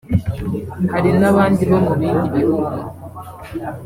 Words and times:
hari 0.93 1.09
n’abandi 1.19 1.61
bo 1.69 1.77
mu 1.85 1.93
bindi 1.99 2.27
bihugu 2.35 2.75